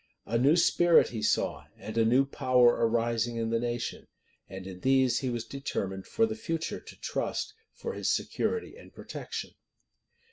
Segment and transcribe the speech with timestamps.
[0.25, 4.07] A new spirit he saw, and a new power arising in the nation;
[4.49, 8.91] and to these he was determined for the future to trust for his security and
[8.95, 9.51] protection.